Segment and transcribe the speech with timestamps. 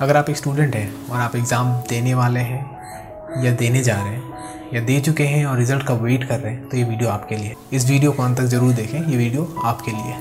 [0.00, 4.14] अगर आप एक स्टूडेंट हैं और आप एग्ज़ाम देने वाले हैं या देने जा रहे
[4.14, 7.08] हैं या दे चुके हैं और रिज़ल्ट का वेट कर रहे हैं तो ये वीडियो
[7.10, 10.14] आपके लिए इस वीडियो को अंत तक ज़रूर देखें। ये वीडियो आपके लिए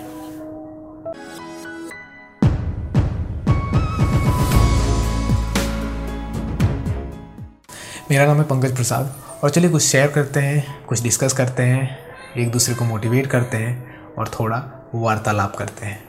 [8.12, 11.90] मेरा नाम है पंकज प्रसाद और चलिए कुछ शेयर करते हैं, कुछ डिस्कस करते हैं,
[12.38, 14.64] एक दूसरे को मोटिवेट करते हैं और थोड़ा
[14.96, 16.02] वार्तालाप करते हैं।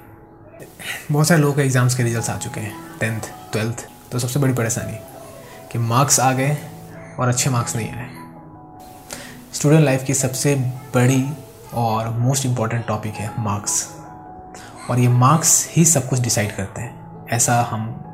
[1.12, 4.92] बहुत सारे लोगों एग्ज़ाम्स के रिजल्ट्स आ चुके हैं टेंथ ट्वेल्थ तो सबसे बड़ी परेशानी
[5.72, 6.56] कि मार्क्स आ गए
[7.18, 8.10] और अच्छे मार्क्स नहीं आए।
[9.52, 10.54] स्टूडेंट लाइफ की सबसे
[10.94, 11.30] बड़ी
[11.74, 13.88] और मोस्ट इंपॉर्टेंट टॉपिक है मार्क्स।
[14.90, 18.04] और ये मार्क्स ही सब कुछ डिसाइड करते हैं। ऐसा हम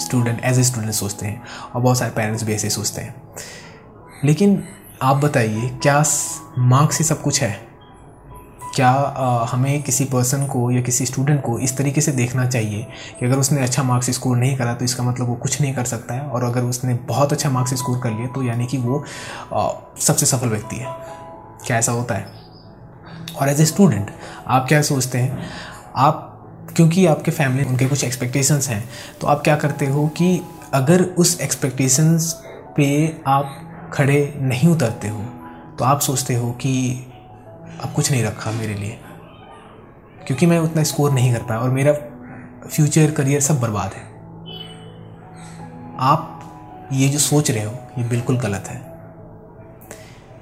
[0.00, 1.42] स्टूडेंट एज ए स्टूडेंट सोचते हैं
[1.74, 3.14] और बहुत सारे पेरेंट्स भी ऐसे सोचते हैं।
[4.24, 4.68] लेकिन
[5.02, 6.04] आप बताइए, क्या
[6.58, 7.69] मार्क्स ही सब कुछ है?
[8.80, 12.86] क्या आ, हमें किसी पर्सन को या किसी स्टूडेंट को इस तरीके से देखना चाहिए
[13.20, 15.84] कि अगर उसने अच्छा मार्क्स स्कोर नहीं करा तो इसका मतलब वो कुछ नहीं कर
[15.84, 19.04] सकता है और अगर उसने बहुत अच्छा मार्क्स स्कोर कर लिया तो यानी कि वो
[19.52, 20.86] आ, सबसे सफल व्यक्ति है।
[21.66, 22.26] क्या ऐसा होता है?
[23.40, 24.10] और एज ए स्टूडेंट
[24.46, 25.50] आप क्या सोचते हैं?
[25.96, 26.26] आप
[26.76, 30.40] क्योंकि आपके फैमिली उनके कुछ एक्सपेक्टेशंस हैं तो आप क्या करते हो कि
[30.74, 32.32] अगर उस एक्सपेक्टेशंस
[32.76, 33.60] पे आप
[33.92, 35.24] खड़े नहीं उतरते हो
[35.78, 37.06] तो आप सोचते हो कि
[37.80, 39.00] अब कुछ नहीं रखा मेरे लिए।
[40.26, 41.92] क्योंकि मैं उतना स्कोर नहीं कर पाया और मेरा
[42.68, 44.10] फ्यूचर करियर सब बर्बाद है।
[45.98, 46.36] आप
[46.92, 48.76] ये जो सोच रहे हो, ये बिल्कुल गलत है।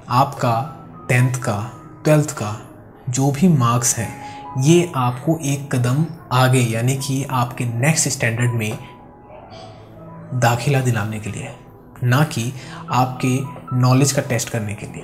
[0.09, 0.75] आपका
[1.09, 1.71] टेंथ का
[2.03, 2.61] ट्वेल्थ का
[3.09, 4.29] जो भी मार्क्स हैं,
[4.61, 8.77] ये आपको एक कदम आगे, यानी कि आपके नेक्स्ट स्टैंडर्ड में
[10.33, 11.55] दाखिला दिलाने के लिए है
[12.03, 12.53] ना कि
[12.91, 13.39] आपके
[13.77, 15.03] नॉलेज का टेस्ट करने के लिए।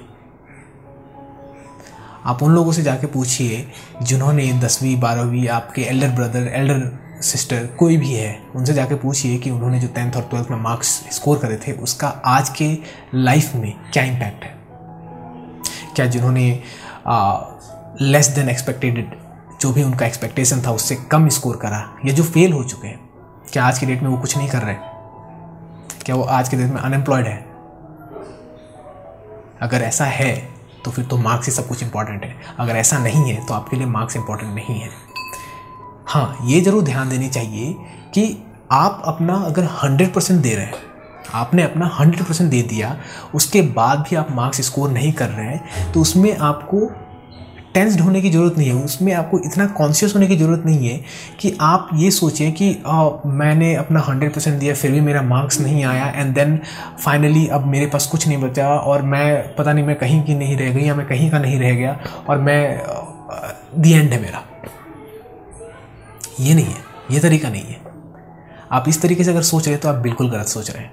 [2.26, 3.68] आप उन लोगों से जाके पूछिए
[4.02, 9.50] जिन्होंने दसवीं, बारहवीं, आपके एल्डर ब्रदर एल्डर सिस्टर कोई भी है, उनसे जाके पूछिए कि
[9.50, 12.72] उन्होंने जो टेंथ और ट्वेल्थ में मार्क्स स्कोर करे थे, उसका आज के
[13.14, 14.54] लाइफ में क्या इम्पैक्ट है?
[15.96, 16.64] क्या जिन्होंने
[18.02, 19.16] लेस देन एक्सपेक्टेड
[19.62, 23.00] जो भी उनका एक्सपेक्टेशन था, उससे कम स्कोर करा, या जो फेल हो चुके हैं,
[23.54, 24.76] क्या आज की डेट में वो कुछ नहीं कर रहे?
[26.06, 27.38] क्या वो आज के डेट में अनएम्प्लॉयड है?
[29.62, 30.55] अगर ऐसा है
[30.86, 33.78] तो फिर तो मार्क्स ही सब कुछ इंपॉर्टेंट है। अगर ऐसा नहीं है तो आपके
[33.78, 34.90] लिए मार्क्स इंपॉर्टेंट नहीं है।
[36.08, 37.74] हाँ ये ज़रूर ध्यान देनी चाहिए
[38.14, 38.26] कि
[38.72, 40.74] आप अपना अगर हंड्रेड परसेंट दे रहे हैं,
[41.34, 42.96] आपने अपना हंड्रेड परसेंट दे दिया,
[43.36, 46.80] उसके बाद भी आप मार्क्स स्कोर नहीं कर रहे हैं तो उसमें आपको
[47.76, 51.00] टेंस्ड होने की ज़रूरत नहीं है उसमें आपको इतना कॉन्शियस होने की ज़रूरत नहीं है
[51.40, 55.60] कि आप ये सोचें कि आ, मैंने अपना हंड्रेड परसेंट दिया फिर भी मेरा मार्क्स
[55.60, 56.60] नहीं आया एंड देन
[57.04, 60.58] फाइनली अब मेरे पास कुछ नहीं बचा और मैं पता नहीं मैं कहीं की नहीं
[60.58, 62.00] रह गई या मैं कहीं का नहीं रह गया
[62.30, 62.62] और मैं
[63.80, 64.42] दी एंड है मेरा।
[66.40, 67.84] ये नहीं है ये तरीका नहीं है।
[68.72, 70.92] आप इस तरीके से अगर सोच रहे हैं तो आप बिल्कुल गलत सोच रहे हैं।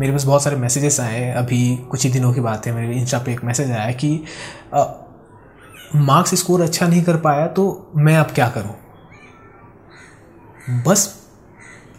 [0.00, 3.18] मेरे पास बहुत सारे मैसेजेस आए अभी कुछ ही दिनों की बात है मेरे इंस्टा
[3.18, 4.24] पे एक मैसेज आया कि
[5.96, 8.76] मार्क्स स्कोर अच्छा नहीं कर पाया तो मैं अब क्या करूँ?
[10.82, 11.20] बस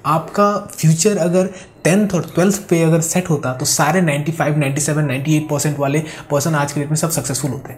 [0.05, 1.49] आपका फ्यूचर अगर
[1.83, 6.55] टेंथ और ट्वेल्थ पे अगर सेट होता तो सारे 95, 97, 98 परसेंट वाले पर्सन
[6.55, 7.75] आज के डेट में सब सक्सेसफुल होते।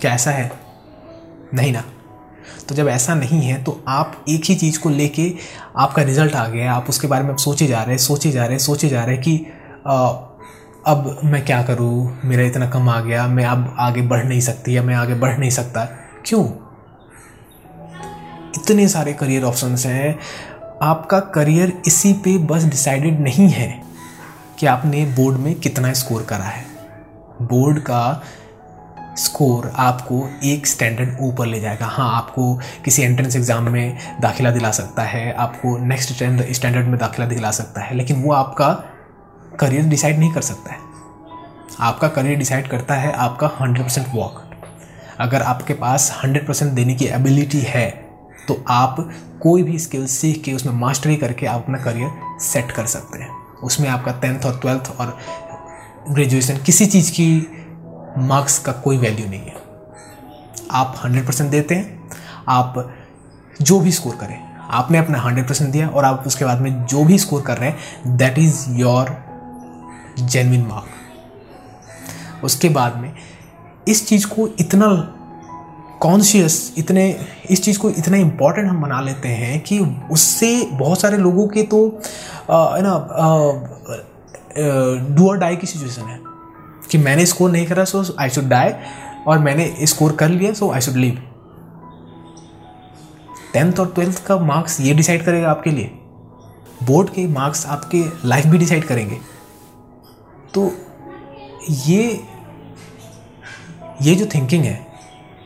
[0.00, 0.52] क्या ऐसा है?
[1.54, 1.84] नहीं ना।
[2.68, 5.34] तो जब ऐसा नहीं है तो आप एक ही चीज़ को लेके
[5.76, 8.52] आपका रिज़ल्ट आ गया आप उसके बारे में सोचे जा रहे हैं सोचे जा रहे
[8.52, 9.46] हैं सोचे जा रहे कि
[9.86, 10.12] आ,
[10.86, 12.20] अब मैं क्या करूँ?
[12.24, 15.38] मेरा इतना कम आ गया, मैं अब आगे बढ़ नहीं सकती या मैं आगे बढ़
[15.38, 15.84] नहीं सकता।
[16.26, 16.44] क्यों?
[18.56, 20.18] इतने सारे करियर ऑप्शंस हैं।
[20.82, 23.70] आपका करियर इसी पे बस डिसाइडेड नहीं है
[24.58, 26.64] कि आपने बोर्ड में कितना स्कोर करा है।
[27.42, 28.22] बोर्ड का
[29.18, 32.54] स्कोर आपको एक स्टैंडर्ड ऊपर ले जाएगा। हाँ आपको
[32.84, 37.80] किसी एंट्रेंस एग्ज़ाम में दाखिला दिला सकता है, आपको नेक्स्ट स्टैंडर्ड में दाखिला दिला सकता
[37.80, 38.70] है, लेकिन वो आपका
[39.60, 40.78] करियर डिसाइड नहीं कर सकता है।
[41.80, 44.42] आपका करियर डिसाइड करता है आपका हंड्रेड परसेंट वॉक।
[45.20, 47.88] अगर आपके पास हंड्रेड परसेंट देने की एबिलिटी है
[48.48, 48.96] तो आप
[49.42, 53.30] कोई भी स्किल सीख के उसमें मास्टरी करके आप अपना करियर सेट कर सकते हैं।
[53.62, 55.18] उसमें आपका टेंथ और ट्वेल्थ और
[56.10, 57.26] ग्रेजुएशन किसी चीज़ की
[58.18, 59.60] मार्क्स का कोई वैल्यू नहीं है।
[60.70, 62.10] आप हंड्रेड परसेंट देते हैं,
[62.48, 62.94] आप
[63.62, 64.38] जो भी स्कोर करें,
[64.70, 67.70] आपने अपना हंड्रेड परसेंट दिया और आप उसके बाद में जो भी स्कोर कर रहे
[67.70, 69.10] हैं that is your
[70.18, 73.12] genuine mark उसके बाद में
[73.88, 74.88] इस चीज़ को इतना
[76.00, 77.04] कॉन्शियस इतने,
[77.50, 79.78] इस चीज़ को इतना इंपॉर्टेंट हम बना लेते हैं कि
[80.10, 81.86] उससे बहुत सारे लोगों के तो
[82.50, 82.94] है ना
[85.16, 86.20] डू और डाई की सिचुएशन है।
[86.90, 88.72] कि मैंने स्कोर नहीं करा सो आई शुड डाई
[89.26, 91.22] और मैंने स्कोर कर लिया so I should leave
[93.52, 95.90] tenth और ट्वेल्थ का मार्क्स ये डिसाइड करेगा आपके लिए।
[96.82, 99.18] बोर्ड के मार्क्स आपके लाइफ भी डिसाइड करेंगे।
[100.54, 100.70] तो
[101.86, 102.20] ये
[104.02, 104.86] ये जो थिंकिंग है,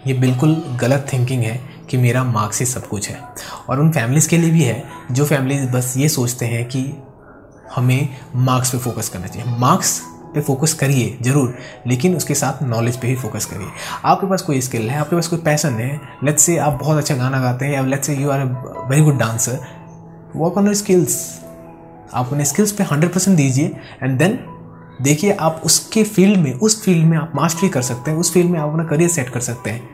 [0.07, 1.61] ये बिल्कुल गलत थिंकिंग है
[1.91, 3.21] कि मेरा मार्क्स ही सब कुछ है।
[3.69, 4.83] और उन फैमिलीज़ के लिए भी है,
[5.13, 6.83] जो फैमिलीज़ बस ये सोचते हैं कि
[7.75, 10.01] हमें मार्क्स पे फोकस करना चाहिए। मार्क्स
[10.35, 11.55] पे फोकस करिए, ज़रूर,
[11.87, 13.69] लेकिन उसके साथ नॉलेज पे ही फोकस करिए।
[14.05, 17.17] आपके पास कोई स्किल है, आपके पास कोई पैसन है लेट्स से आप बहुत अच्छा
[17.17, 19.61] गाना गाते हैं, या let's say you are a very good dancer
[20.37, 21.19] work on your skills
[22.15, 24.39] आप अपने स्किल्स पे हंड्रेड परसेंट दीजिए एंड देन
[24.99, 28.51] देखिए, आप उसके फ़ील्ड में, उस फ़ील्ड में आप मास्टरी कर सकते हैं, उस फ़ील्ड
[28.51, 29.89] में आप अपना करियर सेट कर सकते हैं,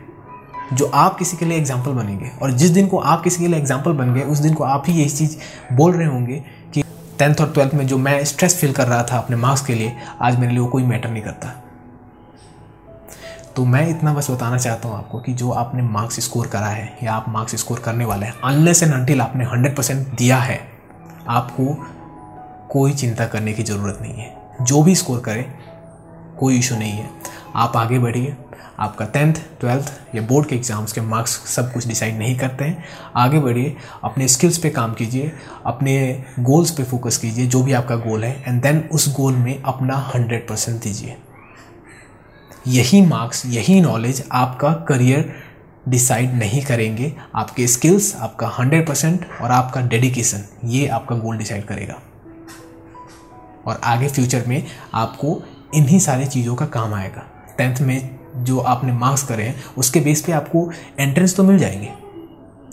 [0.73, 3.59] जो आप किसी के लिए एग्ज़ाम्पल बनेंगे। और जिस दिन को आप किसी के लिए
[3.59, 5.37] एग्ज़ाम्पल बन गए, उस दिन को आप ही यही चीज़
[5.73, 6.43] बोल रहे होंगे
[6.75, 6.83] कि
[7.19, 9.93] टेंथ और ट्वेल्थ में जो मैं स्ट्रेस फील कर रहा था अपने मार्क्स के लिए,
[10.21, 11.55] आज मेरे लिए वो कोई मैटर नहीं करता।
[13.57, 16.99] तो मैं इतना बस बताना चाहता हूँ आपको कि जो आपने मार्क्स स्कोर करा है,
[17.03, 20.61] या आप मार्क्स स्कोर करने वाले हैं अनलेस एंड अनटिल आपने हंड्रेड परसेंट दिया है,
[21.29, 21.75] आपको
[22.71, 25.45] कोई चिंता करने की ज़रूरत नहीं है। जो भी स्कोर करें,
[26.39, 27.11] कोई इशू नहीं है।
[27.57, 28.37] आप आगे बढ़िए।
[28.81, 32.85] आपका टेंथ ट्वेल्थ या बोर्ड के एग्ज़ाम्स के मार्क्स सब कुछ डिसाइड नहीं करते हैं।
[33.17, 35.33] आगे बढ़िए। अपने स्किल्स पे काम कीजिए।
[35.67, 39.63] अपने गोल्स पे फोकस कीजिए, जो भी आपका गोल है। एंड देन उस गोल में
[39.63, 41.17] अपना हंड्रेड परसेंट दीजिए।
[42.69, 45.33] यही मार्क्स यही नॉलेज आपका करियर
[45.89, 51.65] डिसाइड नहीं करेंगे। आपके स्किल्स आपका हंड्रेड परसेंट और आपका डेडिकेशन ये आपका गोल डिसाइड
[51.65, 52.01] करेगा।
[53.67, 55.43] और आगे फ्यूचर में आपको
[55.75, 57.23] इन्हीं सारी चीज़ों का काम आएगा।
[57.59, 60.71] टेंथ में जो आपने मार्क्स करे हैं, उसके बेस पे आपको
[61.01, 61.93] एंट्रेंस तो मिल जाएँगे।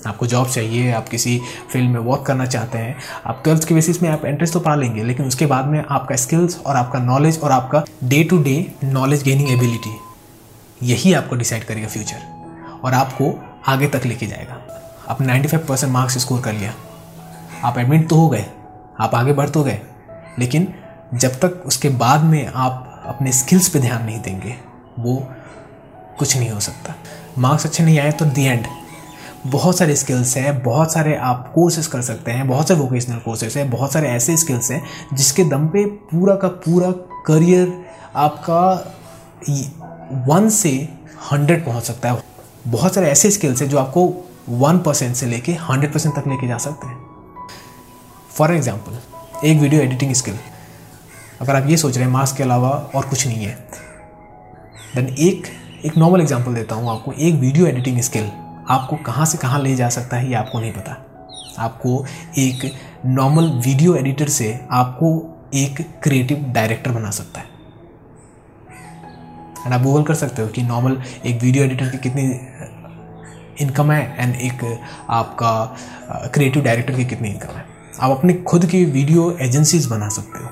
[0.08, 1.42] आपको जॉब चाहिए, आप किसी
[1.72, 4.76] फ़ील्ड में वर्क करना चाहते हैं, आप ट्वेल्थ के बेसिस में आप एंट्रेंस तो पा
[4.76, 8.72] लेंगे, लेकिन उसके बाद में आपका स्किल्स और आपका नॉलेज और आपका day to day
[8.84, 9.98] knowledge gaining ability
[10.84, 12.20] यही आपको डिसाइड करेगा फ्यूचर
[12.84, 14.66] और आपको आगे तक लेके जाएगा।
[15.10, 16.74] आप 95 परसेंट मार्क्स स्कोर कर लिया।
[17.64, 18.46] आप एडमिट तो हो गए।
[19.00, 19.82] आप आगे बढ़ तो गए।
[20.40, 20.68] लेकिन
[21.14, 24.56] जब तक उसके बाद में आप अपने स्किल्स पे ध्यान नहीं देंगे,
[25.00, 25.16] वो
[26.20, 26.96] कुछ नहीं हो सकता।
[27.38, 28.66] मार्क्स अच्छे नहीं आए तो दी एंड
[29.46, 33.58] बहुत सारे स्किल्स हैं, बहुत सारे आप कोर्सेज कर सकते हैं, बहुत सारे वोकेशनल कोर्सेज
[33.58, 34.82] हैं, बहुत सारे ऐसे स्किल्स हैं
[35.14, 36.92] जिसके दम पे पूरा का पूरा
[37.28, 37.74] करियर
[38.18, 38.62] आपका
[40.28, 40.72] वन से
[41.32, 42.22] हंड्रेड पहुँच सकता है।
[42.68, 44.06] बहुत सारे ऐसे स्किल्स हैं जो आपको
[44.50, 46.98] वन परसेंट से लेके हंड्रेड परसेंट तक लेके जा सकते हैं।
[48.32, 48.98] फॉर एग्ज़ाम्पल
[49.46, 50.38] एक वीडियो एडिटिंग स्किल।
[51.42, 53.54] अगर आप ये सोच रहे हैं, मास्क के अलावा और कुछ नहीं है
[54.96, 55.46] देन एक
[55.86, 58.30] एक नॉर्मल एग्जांपल देता हूँ आपको। एक वीडियो एडिटिंग स्किल
[58.70, 60.98] आपको कहाँ से कहाँ ले जा सकता है, ये आपको नहीं पता।
[61.60, 62.06] आपको
[62.38, 62.72] एक
[63.06, 65.14] नॉर्मल वीडियो एडिटर से आपको
[65.56, 67.48] एक क्रिएटिव डायरेक्टर बना सकता है।
[69.66, 72.30] एंड आप गूगल कर सकते हो कि नॉर्मल एक वीडियो एडिटर की कितनी
[73.64, 74.64] इनकम है एंड एक
[75.10, 80.44] आपका क्रिएटिव डायरेक्टर की कितनी इनकम है। आप अपने खुद की वीडियो एजेंसीज बना सकते
[80.44, 80.50] हो।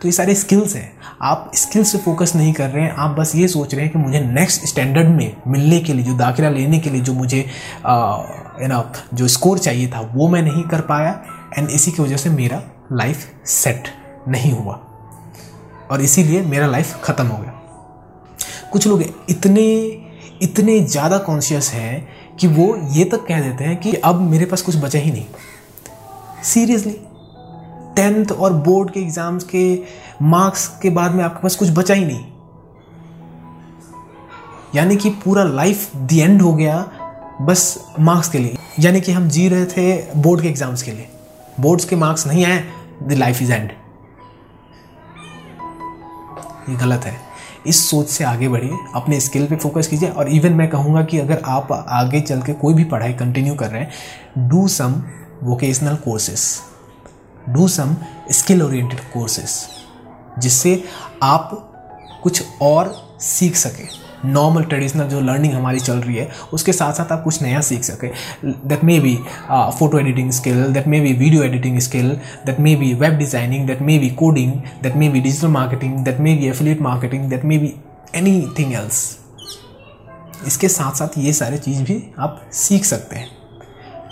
[0.00, 0.92] तो ये सारे स्किल्स हैं।
[1.22, 3.98] आप स्किल्स से फोकस नहीं कर रहे हैं। आप बस ये सोच रहे हैं कि
[3.98, 8.68] मुझे नेक्स्ट स्टैंडर्ड में मिलने के लिए, जो दाखिला लेने के लिए, जो मुझे यू
[8.68, 8.84] नो
[9.14, 11.10] जो स्कोर चाहिए था, वो मैं नहीं कर पाया।
[11.58, 13.88] एंड इसी की वजह से मेरा लाइफ सेट
[14.28, 14.80] नहीं हुआ।
[15.90, 17.52] और इसीलिए मेरा लाइफ ख़त्म हो गया।
[18.72, 19.66] कुछ लोग इतने
[20.42, 24.62] इतने ज़्यादा कॉन्शियस हैं कि वो ये तक कह देते हैं कि अब मेरे पास
[24.62, 25.24] कुछ बचा ही नहीं।
[26.44, 26.92] सीरियसली
[27.96, 29.62] टेंथ और बोर्ड के एग्ज़ाम्स के
[30.22, 32.24] मार्क्स के बाद में आपके पास कुछ बचा ही नहीं।
[34.74, 36.84] यानी कि पूरा लाइफ द एंड हो गया
[37.42, 41.08] बस मार्क्स के लिए। यानी कि हम जी रहे थे बोर्ड के एग्ज़ाम्स के लिए।
[41.60, 42.64] बोर्ड्स के मार्क्स नहीं आए
[43.02, 43.70] द लाइफ इज़ एंड
[46.68, 47.18] ये गलत है।
[47.66, 51.18] इस सोच से आगे बढ़िए, अपने स्किल पे फोकस कीजिए और इवन मैं कहूँगा कि
[51.18, 54.94] अगर आप आगे चल के कोई भी पढ़ाई कंटिन्यू कर रहे हैं do some
[55.42, 56.42] vocational courses
[57.48, 57.96] do some
[58.32, 59.66] skill oriented courses
[60.38, 60.82] जिससे
[61.22, 61.50] आप
[62.22, 63.88] कुछ और सीख सकें।
[64.24, 67.82] नॉर्मल ट्रेडिशनल जो लर्निंग हमारी चल रही है, उसके साथ साथ आप कुछ नया सीख
[67.84, 68.08] सके।
[68.68, 69.14] That may be
[69.50, 72.10] photo editing skill that may be video editing skill
[72.46, 76.20] that may be web designing that may be coding that may be digital marketing that
[76.20, 77.74] may be affiliate marketing that may be
[78.58, 79.02] anything else
[80.46, 83.39] इसके साथ साथ ये सारे चीज़ भी आप सीख सकते हैं।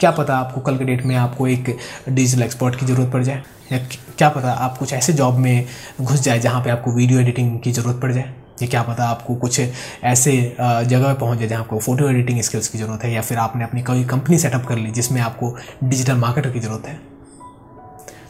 [0.00, 1.76] क्या पता आपको कल के डेट में आपको एक
[2.09, 3.43] डिजिटल एक्सपर्ट की ज़रूरत पड़ जाए?
[3.73, 3.78] या
[4.19, 5.67] क्या पता आप कुछ ऐसे जॉब में
[6.00, 8.35] घुस जाए जहाँ पे आपको वीडियो एडिटिंग की ज़रूरत पड़ जाए?
[8.62, 12.69] या क्या पता आपको कुछ ऐसे जगह पे पहुँच जाए जहाँ आपको फ़ोटो एडिटिंग स्किल्स
[12.69, 16.17] की ज़रूरत है, या फिर आपने अपनी कोई कंपनी सेटअप कर ली जिसमें आपको डिजिटल
[16.17, 17.00] मार्केटर की ज़रूरत है।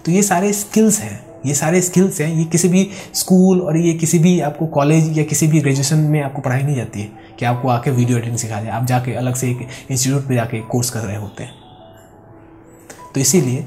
[0.04, 3.92] तो ये सारे स्किल्स हैं। ये सारे स्किल्स हैं। ये किसी भी स्कूल और ये
[3.94, 7.44] किसी भी आपको कॉलेज या किसी भी ग्रेजुएशन में आपको पढ़ाई नहीं जाती है कि
[7.44, 10.90] आपको आके वीडियो एडिटिंग सिखा जाए। आप जाके अलग से एक इंस्टीट्यूट पे जाके कोर्स
[10.90, 11.57] कर रहे होते हैं।
[13.18, 13.64] तो इसीलिए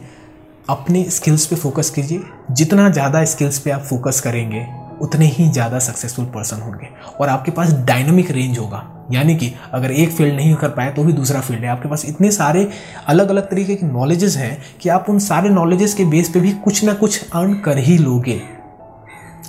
[0.70, 4.66] अपने स्किल्स पे फोकस कीजिए। जितना ज़्यादा स्किल्स पे आप फोकस करेंगे,
[5.02, 6.88] उतने ही ज़्यादा सक्सेसफुल पर्सन होंगे।
[7.20, 11.04] और आपके पास डायनामिक रेंज होगा। यानी कि अगर एक फ़ील्ड नहीं कर पाए तो
[11.04, 12.68] भी दूसरा फ़ील्ड है। आपके पास इतने सारे
[13.08, 16.52] अलग अलग तरीके के नॉलेजेस हैं कि आप उन सारे नॉलेजेस के बेस पे भी
[16.60, 18.42] कुछ ना कुछ अर्न कर ही लोगे।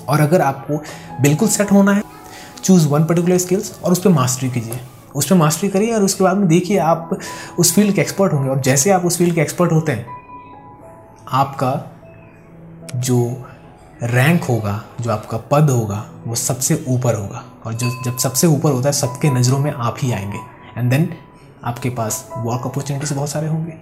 [0.09, 0.83] और अगर आपको
[1.23, 2.03] बिल्कुल सेट होना है
[2.65, 4.81] चूज़ वन पर्टिकुलर स्किल्स और उस पर मास्टरी कीजिए।
[5.17, 7.19] उस पर मास्टरी करिए और उसके बाद में देखिए आप
[7.59, 10.07] उस फ़ील्ड के एक्सपर्ट होंगे। और जैसे आप उस फ़ील्ड के एक्सपर्ट होते हैं,
[11.29, 11.93] आपका
[12.97, 13.45] जो
[14.03, 18.71] रैंक होगा, जो आपका पद होगा, वो सबसे ऊपर होगा। और जो, जब सबसे ऊपर
[18.71, 20.39] होता है, सबके नज़रों में आप ही आएँगे।
[20.79, 21.15] एंड देन
[21.65, 23.73] आपके पास वर्क अपॉर्चुनिटीज़ बहुत सारे होंगे।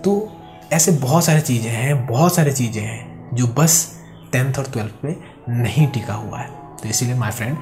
[0.00, 0.32] तो
[0.72, 4.00] ऐसे बहुत सारी चीज़ें हैं, बहुत सारी चीज़ें हैं, जो बस
[4.32, 5.16] टेंथ और ट्वेल्थ पे
[5.48, 6.50] नहीं टिका हुआ है।
[6.82, 7.56] तो इसीलिए माय फ्रेंड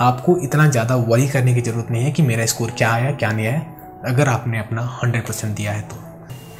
[0.00, 3.30] आपको इतना ज़्यादा वरी करने की ज़रूरत नहीं है कि मेरा स्कोर क्या आया क्या
[3.32, 3.60] नहीं आया
[4.08, 5.96] अगर आपने अपना हंड्रेड परसेंट दिया है तो।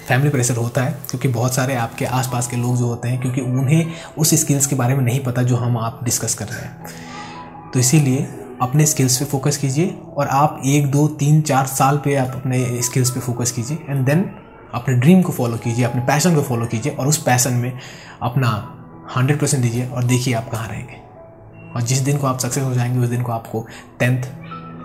[0.09, 3.41] फैमिली प्रेशर होता है, क्योंकि बहुत सारे आपके आसपास के लोग जो होते हैं, क्योंकि
[3.41, 7.71] उन्हें उस स्किल्स के बारे में नहीं पता जो हम आप डिस्कस कर रहे हैं।
[7.73, 8.27] तो इसीलिए
[8.63, 12.83] अपने स्किल्स पे फोकस कीजिए और आप एक, दो, तीन, चार साल पे आप अपने
[12.83, 14.31] स्किल्स पे फोकस कीजिए। एंड देन
[14.75, 17.73] अपने ड्रीम को फॉलो कीजिए, अपने पैशन को फॉलो कीजिए और उस पैशन में
[18.23, 18.51] अपना
[19.17, 21.08] हंड्रेड परसेंट दीजिए और देखिए आप कहाँ रहेंगे।
[21.75, 23.67] और जिस दिन को आप सक्सेस हो जाएँगे, उस दिन को आपको
[23.99, 24.23] टेंथ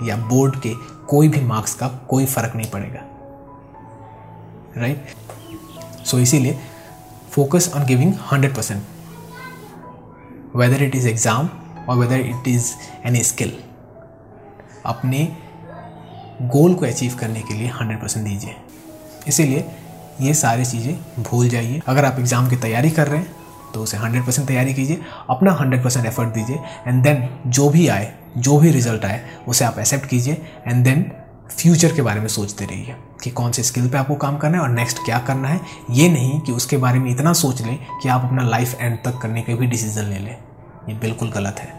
[0.07, 0.73] या बोर्ड के
[1.07, 2.99] कोई भी मार्क्स का कोई फ़र्क नहीं पड़ेगा।
[4.77, 6.57] राइट सो इसीलिए
[7.31, 8.83] focus on giving hundred percent
[10.55, 11.49] whether it is exam
[11.89, 12.71] और whether it is
[13.05, 13.57] any skill
[14.85, 15.27] अपने
[16.43, 18.55] गोल को अचीव करने के लिए हंड्रेड परसेंट दीजिए।
[19.27, 19.65] इसीलिए
[20.21, 23.42] ये सारी चीज़ें भूल जाइए। अगर आप एग्ज़ाम की तैयारी कर रहे हैं
[23.73, 27.87] तो उसे हंड्रेड परसेंट तैयारी कीजिए, अपना हंड्रेड परसेंट एफर्ट दीजिए एंड देन जो भी
[27.87, 30.33] आए, जो भी रिज़ल्ट आए, उसे आप एक्सेप्ट कीजिए
[30.67, 31.11] एंड देन
[31.57, 34.63] फ्यूचर के बारे में सोचते रहिए कि कौन से स्किल पे आपको काम करना है
[34.63, 35.61] और नेक्स्ट क्या करना है।
[35.91, 39.17] ये नहीं कि उसके बारे में इतना सोच लें कि आप अपना लाइफ एंड तक
[39.17, 40.37] करने के भी डिसीज़न ले लें।
[40.89, 41.73] ये बिल्कुल गलत है।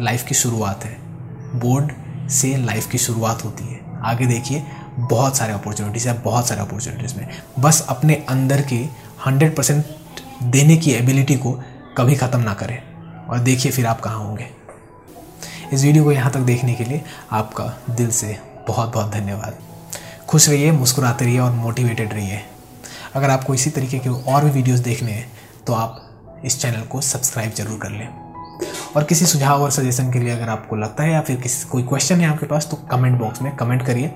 [0.00, 0.96] लाइफ की शुरुआत है।
[1.60, 1.92] बोर्ड
[2.28, 4.62] से लाइफ की शुरुआत होती है। आगे देखिए,
[4.98, 7.28] बहुत सारे अपॉर्चुनिटीज़ है, बहुत सारे अपॉर्चुनिटीज़ में।
[7.58, 8.76] बस अपने अंदर के
[9.26, 9.84] हंड्रेड परसेंट
[10.42, 11.52] देने की एबिलिटी को
[11.98, 12.78] कभी ख़त्म ना करें।
[13.26, 14.48] और देखिए फिर आप कहाँ होंगे।
[15.72, 17.02] इस वीडियो को यहाँ तक देखने के लिए
[17.32, 18.36] आपका दिल से
[18.68, 19.58] बहुत बहुत धन्यवाद।
[20.28, 22.40] खुश रहिए, मुस्कुराते रहिए और मोटिवेटेड रहिए।
[23.14, 25.30] अगर आपको इसी तरीके के और भी वीडियोस देखने हैं
[25.66, 28.08] तो आप इस चैनल को सब्सक्राइब ज़रूर कर लें।
[28.96, 31.82] और किसी सुझाव और सजेशन के लिए अगर आपको लगता है या फिर किसी, कोई
[31.82, 34.12] क्वेश्चन है आपके पास तो कमेंट बॉक्स में कमेंट करिए।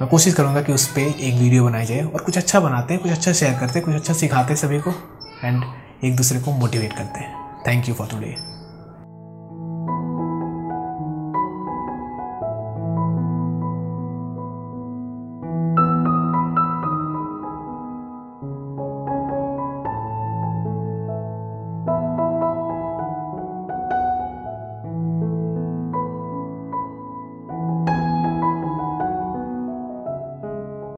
[0.00, 3.02] मैं कोशिश करूँगा कि उस पर एक वीडियो बनाई जाए और कुछ अच्छा बनाते हैं,
[3.02, 4.92] कुछ अच्छा शेयर करते हैं, कुछ अच्छा सिखाते हैं सभी को।
[5.44, 5.64] एंड
[6.04, 8.36] एक दूसरे को मोटिवेट करते हैं। Thank you for today